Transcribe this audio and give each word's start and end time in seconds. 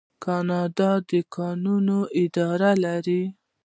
کاناډا 0.23 0.91
د 1.09 1.11
کانونو 1.35 1.97
اداره 2.23 2.71
لري. 2.83 3.23